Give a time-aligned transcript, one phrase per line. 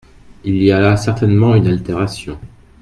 [0.43, 2.39] Il y a là certainement une altération.